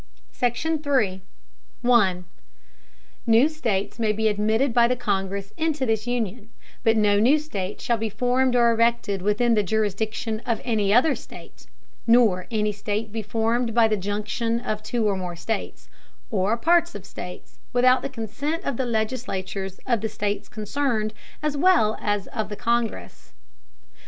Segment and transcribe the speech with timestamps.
[0.31, 0.79] SECTION.
[0.79, 1.21] 3.
[3.27, 6.49] New States may be admitted by the Congress into this Union;
[6.83, 11.13] but no new State shall be formed or erected within the Jurisdiction of any other
[11.13, 11.67] State;
[12.07, 15.87] nor any State be formed by the Junction of two or more States,
[16.31, 21.13] or Parts of States, without the Consent of the Legislatures of the States concerned
[21.43, 23.33] as well as of the Congress.